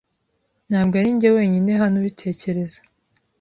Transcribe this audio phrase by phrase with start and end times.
[0.69, 2.79] Ntabwo arinjye wenyine hano ubitekereza.